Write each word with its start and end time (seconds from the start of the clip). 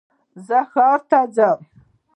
زه 0.45 0.59
ښار 0.71 0.99
ته 1.09 1.19
ځم 1.35 1.59